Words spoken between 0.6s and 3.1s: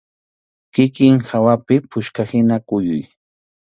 Kikin hawapi puchkahina kuyuy.